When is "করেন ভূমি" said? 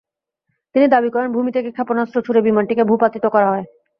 1.09-1.51